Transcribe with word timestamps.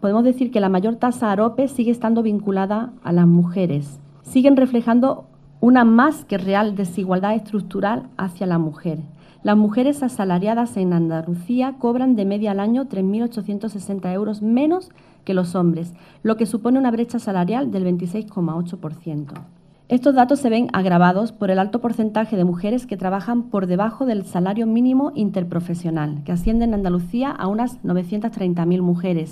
Podemos 0.00 0.22
decir 0.22 0.52
que 0.52 0.60
la 0.60 0.68
mayor 0.68 0.94
tasa 0.94 1.32
AROPE 1.32 1.66
sigue 1.66 1.90
estando 1.90 2.22
vinculada 2.22 2.92
a 3.02 3.12
las 3.12 3.26
mujeres. 3.26 3.98
Siguen 4.22 4.56
reflejando 4.56 5.26
una 5.60 5.84
más 5.84 6.24
que 6.24 6.38
real 6.38 6.76
desigualdad 6.76 7.34
estructural 7.34 8.08
hacia 8.16 8.46
la 8.46 8.58
mujer. 8.58 9.00
Las 9.42 9.56
mujeres 9.56 10.04
asalariadas 10.04 10.76
en 10.76 10.92
Andalucía 10.92 11.74
cobran 11.80 12.14
de 12.14 12.26
media 12.26 12.52
al 12.52 12.60
año 12.60 12.84
3.860 12.84 14.12
euros 14.12 14.40
menos 14.40 14.90
que 15.24 15.34
los 15.34 15.56
hombres, 15.56 15.94
lo 16.22 16.36
que 16.36 16.46
supone 16.46 16.78
una 16.78 16.92
brecha 16.92 17.18
salarial 17.18 17.72
del 17.72 17.84
26,8%. 17.84 19.32
Estos 19.88 20.14
datos 20.14 20.38
se 20.38 20.50
ven 20.50 20.68
agravados 20.74 21.32
por 21.32 21.50
el 21.50 21.58
alto 21.58 21.80
porcentaje 21.80 22.36
de 22.36 22.44
mujeres 22.44 22.86
que 22.86 22.98
trabajan 22.98 23.44
por 23.44 23.66
debajo 23.66 24.04
del 24.04 24.26
salario 24.26 24.66
mínimo 24.66 25.12
interprofesional, 25.14 26.22
que 26.24 26.32
asciende 26.32 26.66
en 26.66 26.74
Andalucía 26.74 27.30
a 27.30 27.46
unas 27.46 27.82
930.000 27.82 28.82
mujeres, 28.82 29.26